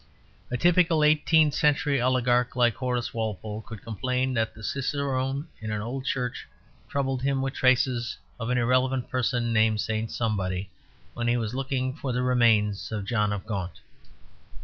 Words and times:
A 0.49 0.57
typical 0.57 1.03
eighteenth 1.03 1.53
century 1.53 2.01
oligarch 2.01 2.55
like 2.55 2.73
Horace 2.73 3.13
Walpole 3.13 3.61
could 3.61 3.83
complain 3.83 4.33
that 4.33 4.55
the 4.55 4.63
cicerone 4.63 5.47
in 5.59 5.69
an 5.71 5.83
old 5.83 6.05
church 6.05 6.47
troubled 6.89 7.21
him 7.21 7.39
with 7.43 7.53
traces 7.53 8.17
of 8.39 8.49
an 8.49 8.57
irrelevant 8.57 9.11
person 9.11 9.53
named 9.53 9.79
St. 9.79 10.09
Somebody, 10.11 10.71
when 11.13 11.27
he 11.27 11.37
was 11.37 11.53
looking 11.53 11.93
for 11.95 12.11
the 12.13 12.23
remains 12.23 12.91
of 12.91 13.05
John 13.05 13.31
of 13.31 13.45
Gaunt. 13.45 13.79